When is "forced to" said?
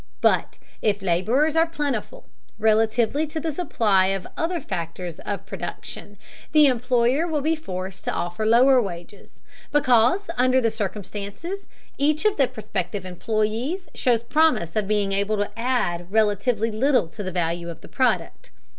7.55-8.11